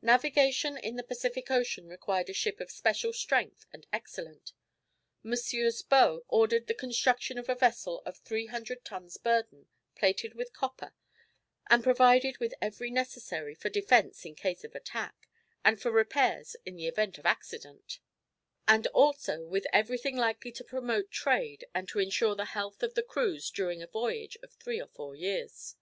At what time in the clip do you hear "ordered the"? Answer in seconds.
6.28-6.72